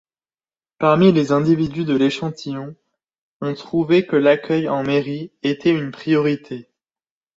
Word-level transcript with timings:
Parmi 0.79 1.11
les 1.11 1.31
individus 1.31 1.83
de 1.85 1.95
l'échantillon, 1.95 2.75
ont 3.41 3.53
trouvé 3.53 4.07
que 4.07 4.15
l'accueil 4.15 4.67
en 4.67 4.81
mairie 4.81 5.31
était 5.43 5.69
une 5.69 5.91
priorité. 5.91 6.71